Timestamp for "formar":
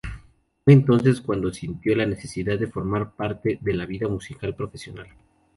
2.65-3.11